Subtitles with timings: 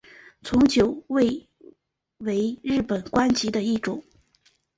[0.41, 1.47] 从九位
[2.17, 4.03] 为日本官阶的一种。